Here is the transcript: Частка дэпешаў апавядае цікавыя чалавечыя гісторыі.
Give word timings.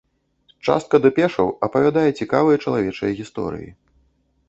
Частка 0.67 1.01
дэпешаў 1.03 1.47
апавядае 1.69 2.09
цікавыя 2.23 2.57
чалавечыя 2.67 3.11
гісторыі. 3.25 3.69